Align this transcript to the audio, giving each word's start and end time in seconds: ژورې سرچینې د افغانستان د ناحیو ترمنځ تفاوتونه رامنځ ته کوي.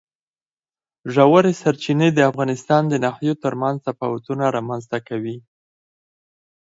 ژورې 1.13 1.53
سرچینې 1.61 2.09
د 2.13 2.19
افغانستان 2.29 2.81
د 2.87 2.93
ناحیو 3.05 3.39
ترمنځ 3.43 3.77
تفاوتونه 3.87 4.43
رامنځ 4.55 4.83
ته 4.91 4.97
کوي. 5.07 5.37